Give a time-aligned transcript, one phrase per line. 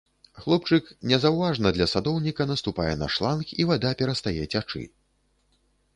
[0.43, 4.83] Хлопчык незаўважна для садоўніка наступае на шланг, і вада перастае цячы.